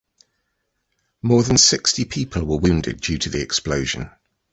More 1.21 1.43
than 1.43 1.59
sixty 1.59 2.05
people 2.05 2.43
were 2.45 2.57
wounded 2.57 3.01
due 3.01 3.19
to 3.19 3.29
the 3.29 3.39
explosion. 3.39 4.09